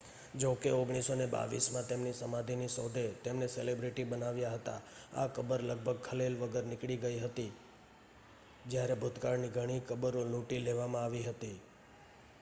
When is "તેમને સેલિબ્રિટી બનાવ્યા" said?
3.23-4.53